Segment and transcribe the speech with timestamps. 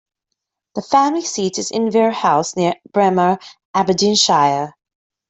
[0.73, 3.37] The family seat is Inverey House, near Braemar,
[3.75, 4.73] Aberdeenshire.